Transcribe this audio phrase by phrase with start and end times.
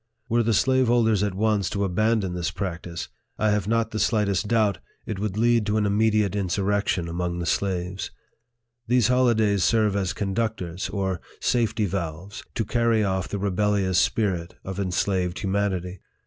[0.27, 4.79] Were the slaveholders at once to abandon this practice, I have not the slightest doubt
[5.05, 6.93] it would lead to an immediate LIFE OF FREDERICK DOUGLASS.
[6.93, 8.11] 75 insurrection among the slaves.
[8.87, 14.79] These holidays serve as conductors, or safety valves, to carry off the rebellious spirit of
[14.79, 15.99] enslaved humanity.